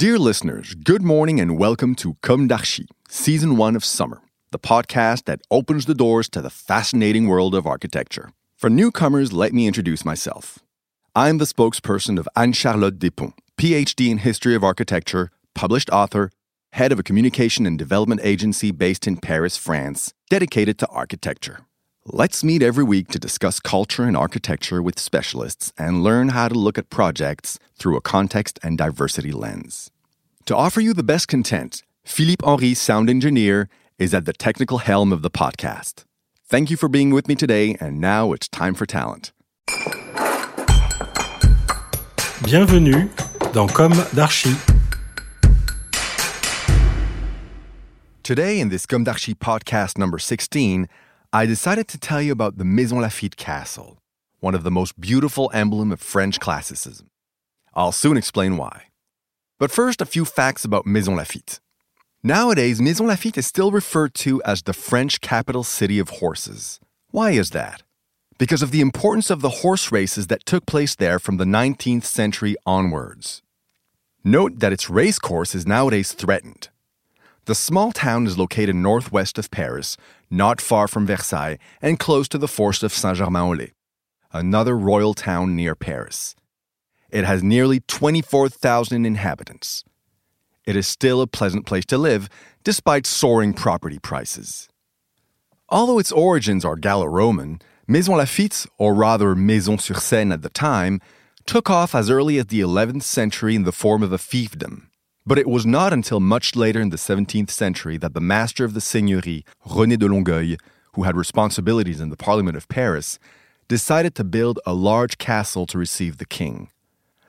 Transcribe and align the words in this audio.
Dear 0.00 0.18
listeners, 0.18 0.74
good 0.76 1.02
morning 1.02 1.38
and 1.40 1.58
welcome 1.58 1.94
to 1.96 2.16
Comme 2.22 2.48
d'Archi, 2.48 2.88
Season 3.10 3.58
1 3.58 3.76
of 3.76 3.84
Summer, 3.84 4.22
the 4.50 4.58
podcast 4.58 5.26
that 5.26 5.42
opens 5.50 5.84
the 5.84 5.94
doors 5.94 6.26
to 6.30 6.40
the 6.40 6.48
fascinating 6.48 7.28
world 7.28 7.54
of 7.54 7.66
architecture. 7.66 8.30
For 8.56 8.70
newcomers, 8.70 9.34
let 9.34 9.52
me 9.52 9.66
introduce 9.66 10.02
myself. 10.02 10.58
I'm 11.14 11.36
the 11.36 11.44
spokesperson 11.44 12.18
of 12.18 12.26
Anne 12.34 12.54
Charlotte 12.54 12.98
Depont, 12.98 13.34
PhD 13.58 14.10
in 14.10 14.16
History 14.16 14.54
of 14.54 14.64
Architecture, 14.64 15.32
published 15.54 15.90
author, 15.90 16.30
head 16.72 16.92
of 16.92 16.98
a 16.98 17.02
communication 17.02 17.66
and 17.66 17.78
development 17.78 18.22
agency 18.24 18.70
based 18.70 19.06
in 19.06 19.18
Paris, 19.18 19.58
France, 19.58 20.14
dedicated 20.30 20.78
to 20.78 20.86
architecture. 20.86 21.66
Let's 22.06 22.42
meet 22.42 22.62
every 22.62 22.82
week 22.82 23.08
to 23.08 23.18
discuss 23.18 23.60
culture 23.60 24.04
and 24.04 24.16
architecture 24.16 24.80
with 24.80 24.98
specialists 24.98 25.70
and 25.76 26.02
learn 26.02 26.30
how 26.30 26.48
to 26.48 26.54
look 26.54 26.78
at 26.78 26.88
projects 26.88 27.58
through 27.78 27.94
a 27.98 28.00
context 28.00 28.58
and 28.62 28.78
diversity 28.78 29.32
lens. 29.32 29.90
To 30.46 30.56
offer 30.56 30.80
you 30.80 30.94
the 30.94 31.02
best 31.02 31.28
content, 31.28 31.82
Philippe 32.02 32.42
Henry, 32.42 32.72
sound 32.72 33.10
engineer, 33.10 33.68
is 33.98 34.14
at 34.14 34.24
the 34.24 34.32
technical 34.32 34.78
helm 34.78 35.12
of 35.12 35.20
the 35.20 35.30
podcast. 35.30 36.04
Thank 36.46 36.70
you 36.70 36.78
for 36.78 36.88
being 36.88 37.10
with 37.10 37.28
me 37.28 37.34
today, 37.34 37.76
and 37.80 38.00
now 38.00 38.32
it's 38.32 38.48
time 38.48 38.72
for 38.72 38.86
talent. 38.86 39.32
Bienvenue 42.42 43.10
dans 43.52 43.70
Comme 43.70 43.92
d'Archi. 44.14 44.54
Today, 48.22 48.58
in 48.58 48.70
this 48.70 48.86
Comme 48.86 49.04
d'Archi 49.04 49.34
podcast 49.34 49.98
number 49.98 50.18
16, 50.18 50.88
I 51.32 51.46
decided 51.46 51.86
to 51.88 51.98
tell 51.98 52.20
you 52.20 52.32
about 52.32 52.58
the 52.58 52.64
Maison 52.64 52.98
Laffitte 52.98 53.36
Castle, 53.36 54.02
one 54.40 54.56
of 54.56 54.64
the 54.64 54.70
most 54.70 55.00
beautiful 55.00 55.48
emblem 55.54 55.92
of 55.92 56.00
French 56.00 56.40
classicism. 56.40 57.08
I'll 57.72 57.92
soon 57.92 58.16
explain 58.16 58.56
why. 58.56 58.86
But 59.56 59.70
first, 59.70 60.00
a 60.00 60.06
few 60.06 60.24
facts 60.24 60.64
about 60.64 60.86
Maison 60.86 61.14
Laffitte. 61.14 61.60
Nowadays, 62.24 62.80
Maison 62.80 63.06
Laffitte 63.06 63.38
is 63.38 63.46
still 63.46 63.70
referred 63.70 64.12
to 64.14 64.42
as 64.42 64.62
the 64.62 64.72
French 64.72 65.20
capital 65.20 65.62
city 65.62 66.00
of 66.00 66.08
horses. 66.08 66.80
Why 67.12 67.30
is 67.30 67.50
that? 67.50 67.84
Because 68.36 68.60
of 68.60 68.72
the 68.72 68.80
importance 68.80 69.30
of 69.30 69.40
the 69.40 69.62
horse 69.62 69.92
races 69.92 70.26
that 70.26 70.44
took 70.44 70.66
place 70.66 70.96
there 70.96 71.20
from 71.20 71.36
the 71.36 71.44
19th 71.44 72.06
century 72.06 72.56
onwards. 72.66 73.40
Note 74.24 74.58
that 74.58 74.72
its 74.72 74.90
racecourse 74.90 75.54
is 75.54 75.64
nowadays 75.64 76.12
threatened. 76.12 76.70
The 77.50 77.56
small 77.56 77.90
town 77.90 78.28
is 78.28 78.38
located 78.38 78.76
northwest 78.76 79.36
of 79.36 79.50
Paris, 79.50 79.96
not 80.30 80.60
far 80.60 80.86
from 80.86 81.04
Versailles, 81.04 81.58
and 81.82 81.98
close 81.98 82.28
to 82.28 82.38
the 82.38 82.46
Forest 82.46 82.84
of 82.84 82.92
Saint 82.92 83.16
Germain 83.16 83.50
en 83.50 83.58
Laye, 83.58 83.72
another 84.32 84.78
royal 84.78 85.14
town 85.14 85.56
near 85.56 85.74
Paris. 85.74 86.36
It 87.10 87.24
has 87.24 87.42
nearly 87.42 87.80
24,000 87.80 89.04
inhabitants. 89.04 89.82
It 90.64 90.76
is 90.76 90.86
still 90.86 91.20
a 91.20 91.26
pleasant 91.26 91.66
place 91.66 91.84
to 91.86 91.98
live, 91.98 92.28
despite 92.62 93.04
soaring 93.04 93.52
property 93.52 93.98
prices. 93.98 94.68
Although 95.68 95.98
its 95.98 96.12
origins 96.12 96.64
are 96.64 96.76
Gallo 96.76 97.06
Roman, 97.06 97.60
Maison 97.88 98.14
Laffitte, 98.14 98.68
or 98.78 98.94
rather 98.94 99.34
Maison 99.34 99.76
sur 99.76 99.94
Seine 99.94 100.34
at 100.34 100.42
the 100.42 100.50
time, 100.50 101.00
took 101.46 101.68
off 101.68 101.96
as 101.96 102.10
early 102.10 102.38
as 102.38 102.46
the 102.46 102.60
11th 102.60 103.02
century 103.02 103.56
in 103.56 103.64
the 103.64 103.72
form 103.72 104.04
of 104.04 104.12
a 104.12 104.18
fiefdom. 104.18 104.86
But 105.30 105.38
it 105.38 105.46
was 105.46 105.64
not 105.64 105.92
until 105.92 106.18
much 106.18 106.56
later 106.56 106.80
in 106.80 106.90
the 106.90 106.96
17th 106.96 107.50
century 107.50 107.96
that 107.98 108.14
the 108.14 108.20
master 108.20 108.64
of 108.64 108.74
the 108.74 108.80
seigneurie, 108.80 109.44
René 109.64 109.96
de 109.96 110.08
Longueuil, 110.08 110.56
who 110.94 111.04
had 111.04 111.16
responsibilities 111.16 112.00
in 112.00 112.10
the 112.10 112.16
Parliament 112.16 112.56
of 112.56 112.68
Paris, 112.68 113.20
decided 113.68 114.16
to 114.16 114.24
build 114.24 114.58
a 114.66 114.74
large 114.74 115.18
castle 115.18 115.66
to 115.66 115.78
receive 115.78 116.16
the 116.16 116.26
king. 116.26 116.68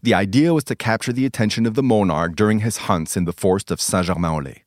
The 0.00 0.14
idea 0.14 0.54
was 0.54 0.62
to 0.66 0.76
capture 0.76 1.12
the 1.12 1.26
attention 1.26 1.66
of 1.66 1.74
the 1.74 1.82
monarch 1.82 2.36
during 2.36 2.60
his 2.60 2.86
hunts 2.86 3.16
in 3.16 3.24
the 3.24 3.32
forest 3.32 3.72
of 3.72 3.80
Saint 3.80 4.06
Germain 4.06 4.36
en 4.36 4.44
Laye. 4.44 4.62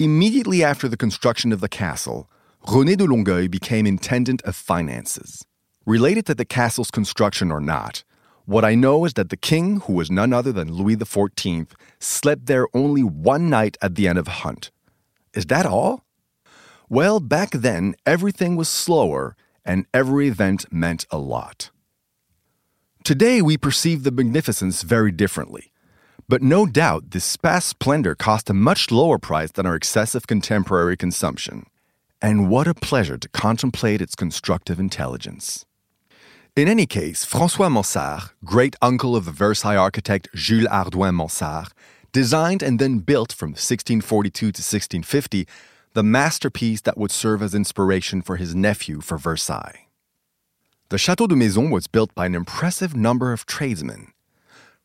Immediately 0.00 0.64
after 0.64 0.88
the 0.88 0.96
construction 0.96 1.52
of 1.52 1.60
the 1.60 1.68
castle, 1.68 2.28
René 2.66 2.96
de 2.96 3.04
Longueuil 3.04 3.46
became 3.46 3.86
intendant 3.86 4.42
of 4.42 4.56
finances. 4.56 5.46
Related 5.86 6.26
to 6.26 6.34
the 6.34 6.44
castle's 6.44 6.90
construction 6.90 7.52
or 7.52 7.60
not, 7.60 8.02
what 8.44 8.64
I 8.64 8.74
know 8.74 9.04
is 9.04 9.14
that 9.14 9.30
the 9.30 9.36
king, 9.36 9.80
who 9.80 9.92
was 9.94 10.10
none 10.10 10.32
other 10.32 10.52
than 10.52 10.72
Louis 10.72 10.96
XIV, 10.96 11.70
slept 12.00 12.46
there 12.46 12.66
only 12.74 13.02
one 13.02 13.48
night 13.48 13.76
at 13.80 13.94
the 13.94 14.08
end 14.08 14.18
of 14.18 14.28
a 14.28 14.38
hunt. 14.42 14.70
Is 15.34 15.46
that 15.46 15.66
all? 15.66 16.04
Well, 16.88 17.20
back 17.20 17.52
then, 17.52 17.94
everything 18.04 18.56
was 18.56 18.68
slower, 18.68 19.36
and 19.64 19.86
every 19.94 20.28
event 20.28 20.70
meant 20.72 21.06
a 21.10 21.18
lot. 21.18 21.70
Today, 23.04 23.40
we 23.40 23.56
perceive 23.56 24.02
the 24.02 24.10
magnificence 24.10 24.82
very 24.82 25.10
differently. 25.10 25.72
But 26.28 26.42
no 26.42 26.66
doubt, 26.66 27.10
this 27.10 27.36
past 27.36 27.68
splendor 27.68 28.14
cost 28.14 28.50
a 28.50 28.54
much 28.54 28.90
lower 28.90 29.18
price 29.18 29.50
than 29.52 29.66
our 29.66 29.74
excessive 29.74 30.26
contemporary 30.26 30.96
consumption. 30.96 31.66
And 32.20 32.48
what 32.48 32.68
a 32.68 32.74
pleasure 32.74 33.18
to 33.18 33.28
contemplate 33.28 34.00
its 34.00 34.14
constructive 34.14 34.78
intelligence. 34.78 35.66
In 36.54 36.68
any 36.68 36.84
case, 36.84 37.24
Francois 37.24 37.70
Mansart, 37.70 38.32
great 38.44 38.76
uncle 38.82 39.16
of 39.16 39.24
the 39.24 39.30
Versailles 39.30 39.74
architect 39.74 40.28
Jules 40.34 40.68
Hardouin 40.68 41.16
Mansart, 41.16 41.72
designed 42.12 42.62
and 42.62 42.78
then 42.78 42.98
built 42.98 43.32
from 43.32 43.52
1642 43.52 44.30
to 44.38 44.46
1650 44.48 45.48
the 45.94 46.02
masterpiece 46.02 46.82
that 46.82 46.98
would 46.98 47.10
serve 47.10 47.40
as 47.40 47.54
inspiration 47.54 48.20
for 48.20 48.36
his 48.36 48.54
nephew 48.54 49.00
for 49.00 49.16
Versailles. 49.16 49.86
The 50.90 50.98
Chateau 50.98 51.26
de 51.26 51.34
Maison 51.34 51.70
was 51.70 51.86
built 51.86 52.14
by 52.14 52.26
an 52.26 52.34
impressive 52.34 52.94
number 52.94 53.32
of 53.32 53.46
tradesmen, 53.46 54.12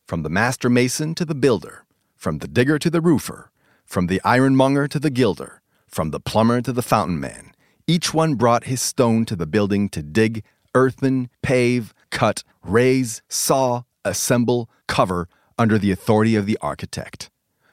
from 0.06 0.22
the 0.22 0.30
master 0.30 0.70
mason 0.70 1.14
to 1.16 1.26
the 1.26 1.34
builder, 1.34 1.84
from 2.16 2.38
the 2.38 2.48
digger 2.48 2.78
to 2.78 2.88
the 2.88 3.02
roofer, 3.02 3.50
from 3.84 4.06
the 4.06 4.22
ironmonger 4.24 4.88
to 4.88 4.98
the 4.98 5.10
gilder, 5.10 5.60
from 5.86 6.12
the 6.12 6.20
plumber 6.20 6.62
to 6.62 6.72
the 6.72 6.80
fountain 6.80 7.20
man. 7.20 7.52
Each 7.86 8.14
one 8.14 8.36
brought 8.36 8.64
his 8.64 8.80
stone 8.80 9.26
to 9.26 9.36
the 9.36 9.46
building 9.46 9.90
to 9.90 10.02
dig, 10.02 10.44
earthen, 10.74 11.30
pave, 11.42 11.94
cut, 12.10 12.42
raise, 12.62 13.22
saw, 13.28 13.82
assemble, 14.04 14.68
cover 14.86 15.28
under 15.58 15.78
the 15.78 15.90
authority 15.90 16.36
of 16.36 16.46
the 16.46 16.58
architect. 16.60 17.30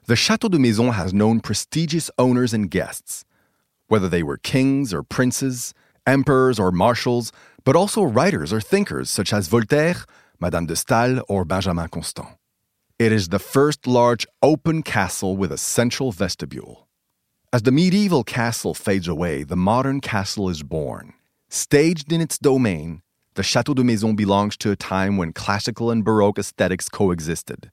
The 0.07 0.15
Chateau 0.15 0.49
de 0.49 0.59
Maison 0.59 0.93
has 0.93 1.13
known 1.13 1.39
prestigious 1.39 2.11
owners 2.17 2.53
and 2.53 2.69
guests, 2.69 3.25
whether 3.87 4.09
they 4.09 4.23
were 4.23 4.37
kings 4.37 4.93
or 4.93 5.03
princes, 5.03 5.73
emperors 6.05 6.59
or 6.59 6.71
marshals, 6.71 7.31
but 7.63 7.75
also 7.75 8.03
writers 8.03 8.53
or 8.53 8.61
thinkers 8.61 9.09
such 9.09 9.33
as 9.33 9.47
Voltaire, 9.47 10.05
Madame 10.39 10.65
de 10.67 10.75
Stael, 10.75 11.23
or 11.27 11.45
Benjamin 11.45 11.87
Constant. 11.87 12.27
It 12.99 13.11
is 13.11 13.29
the 13.29 13.39
first 13.39 13.87
large 13.87 14.25
open 14.41 14.83
castle 14.83 15.35
with 15.35 15.51
a 15.51 15.57
central 15.57 16.11
vestibule. 16.11 16.87
As 17.51 17.63
the 17.63 17.71
medieval 17.71 18.23
castle 18.23 18.73
fades 18.73 19.07
away, 19.07 19.43
the 19.43 19.55
modern 19.55 20.01
castle 20.01 20.49
is 20.49 20.61
born. 20.63 21.13
Staged 21.55 22.11
in 22.11 22.19
its 22.19 22.37
domain, 22.37 23.01
the 23.35 23.41
Chateau 23.41 23.73
de 23.73 23.81
Maison 23.81 24.13
belongs 24.13 24.57
to 24.57 24.71
a 24.71 24.75
time 24.75 25.15
when 25.15 25.31
classical 25.31 25.89
and 25.89 26.03
Baroque 26.03 26.37
aesthetics 26.37 26.89
coexisted. 26.89 27.71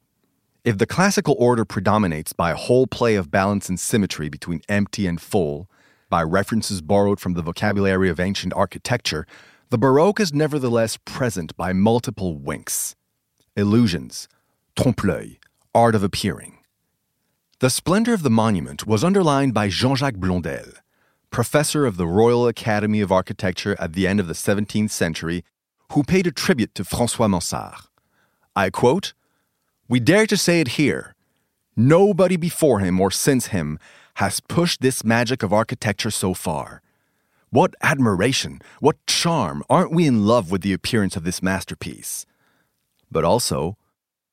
If 0.64 0.78
the 0.78 0.86
classical 0.86 1.34
order 1.36 1.64
predominates 1.64 2.32
by 2.32 2.52
a 2.52 2.56
whole 2.56 2.86
play 2.86 3.16
of 3.16 3.32
balance 3.32 3.68
and 3.68 3.80
symmetry 3.80 4.28
between 4.28 4.62
empty 4.68 5.08
and 5.08 5.20
full, 5.20 5.68
by 6.08 6.22
references 6.22 6.80
borrowed 6.80 7.18
from 7.18 7.34
the 7.34 7.42
vocabulary 7.42 8.08
of 8.08 8.20
ancient 8.20 8.54
architecture, 8.54 9.26
the 9.70 9.78
Baroque 9.78 10.20
is 10.20 10.32
nevertheless 10.32 10.96
present 11.04 11.56
by 11.56 11.72
multiple 11.72 12.38
winks, 12.38 12.94
illusions, 13.56 14.28
trompe 14.76 15.02
l'oeil, 15.02 15.30
art 15.74 15.96
of 15.96 16.04
appearing. 16.04 16.58
The 17.58 17.68
splendor 17.68 18.14
of 18.14 18.22
the 18.22 18.30
monument 18.30 18.86
was 18.86 19.02
underlined 19.02 19.54
by 19.54 19.70
Jean 19.70 19.96
Jacques 19.96 20.20
Blondel, 20.20 20.70
professor 21.32 21.86
of 21.86 21.96
the 21.96 22.06
Royal 22.06 22.46
Academy 22.46 23.00
of 23.00 23.10
Architecture 23.10 23.74
at 23.80 23.94
the 23.94 24.06
end 24.06 24.20
of 24.20 24.28
the 24.28 24.34
17th 24.34 24.90
century, 24.90 25.42
who 25.92 26.04
paid 26.04 26.26
a 26.26 26.30
tribute 26.30 26.74
to 26.74 26.84
Francois 26.84 27.26
Mansart. 27.26 27.88
I 28.54 28.70
quote, 28.70 29.14
We 29.88 29.98
dare 29.98 30.26
to 30.26 30.36
say 30.36 30.60
it 30.60 30.76
here. 30.78 31.14
Nobody 31.74 32.36
before 32.36 32.80
him 32.80 33.00
or 33.00 33.10
since 33.10 33.46
him 33.46 33.78
has 34.16 34.40
pushed 34.40 34.82
this 34.82 35.02
magic 35.04 35.42
of 35.42 35.52
architecture 35.52 36.10
so 36.10 36.34
far. 36.34 36.82
What 37.48 37.74
admiration, 37.82 38.60
what 38.80 39.04
charm! 39.06 39.62
Aren't 39.68 39.92
we 39.92 40.06
in 40.06 40.26
love 40.26 40.50
with 40.50 40.60
the 40.60 40.74
appearance 40.74 41.16
of 41.16 41.24
this 41.24 41.42
masterpiece? 41.42 42.26
But 43.10 43.24
also, 43.24 43.76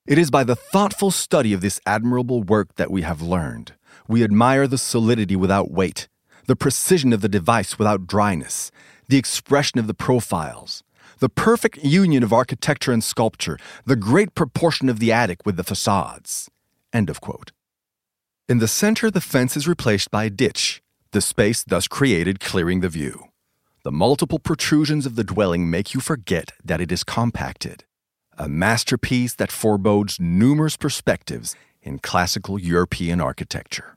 it 0.06 0.18
is 0.18 0.30
by 0.30 0.44
the 0.44 0.56
thoughtful 0.56 1.10
study 1.10 1.52
of 1.52 1.62
this 1.62 1.80
admirable 1.86 2.42
work 2.42 2.76
that 2.76 2.90
we 2.90 3.02
have 3.02 3.22
learned. 3.22 3.72
We 4.06 4.22
admire 4.24 4.66
the 4.66 4.78
solidity 4.78 5.36
without 5.36 5.70
weight, 5.70 6.08
the 6.50 6.56
precision 6.56 7.12
of 7.12 7.20
the 7.20 7.28
device 7.28 7.78
without 7.78 8.08
dryness, 8.08 8.72
the 9.06 9.16
expression 9.16 9.78
of 9.78 9.86
the 9.86 9.94
profiles, 9.94 10.82
the 11.20 11.28
perfect 11.28 11.76
union 11.84 12.24
of 12.24 12.32
architecture 12.32 12.90
and 12.90 13.04
sculpture, 13.04 13.56
the 13.86 13.94
great 13.94 14.34
proportion 14.34 14.88
of 14.88 14.98
the 14.98 15.12
attic 15.12 15.46
with 15.46 15.56
the 15.56 15.62
facades. 15.62 16.50
End 16.92 17.08
of 17.08 17.20
quote. 17.20 17.52
In 18.48 18.58
the 18.58 18.66
center, 18.66 19.12
the 19.12 19.20
fence 19.20 19.56
is 19.56 19.68
replaced 19.68 20.10
by 20.10 20.24
a 20.24 20.30
ditch, 20.44 20.82
the 21.12 21.20
space 21.20 21.62
thus 21.62 21.86
created 21.86 22.40
clearing 22.40 22.80
the 22.80 22.88
view. 22.88 23.26
The 23.84 23.92
multiple 23.92 24.40
protrusions 24.40 25.06
of 25.06 25.14
the 25.14 25.22
dwelling 25.22 25.70
make 25.70 25.94
you 25.94 26.00
forget 26.00 26.50
that 26.64 26.80
it 26.80 26.90
is 26.90 27.04
compacted. 27.04 27.84
A 28.36 28.48
masterpiece 28.48 29.34
that 29.36 29.52
forebodes 29.52 30.18
numerous 30.18 30.76
perspectives, 30.76 31.54
in 31.80 32.00
classical 32.00 32.58
European 32.58 33.20
architecture. 33.20 33.96